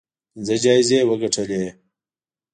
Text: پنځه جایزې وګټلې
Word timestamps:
پنځه 0.31 0.55
جایزې 0.63 0.99
وګټلې 1.09 1.63